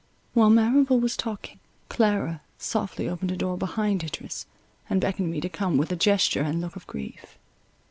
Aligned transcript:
While 0.33 0.49
Merrival 0.49 0.99
was 0.99 1.15
talking, 1.15 1.59
Clara 1.87 2.41
softly 2.57 3.07
opened 3.07 3.29
a 3.29 3.37
door 3.37 3.55
behind 3.55 4.03
Idris, 4.03 4.47
and 4.89 4.99
beckoned 4.99 5.29
me 5.29 5.39
to 5.41 5.47
come 5.47 5.77
with 5.77 5.91
a 5.91 5.95
gesture 5.95 6.41
and 6.41 6.59
look 6.59 6.75
of 6.75 6.87
grief. 6.87 7.37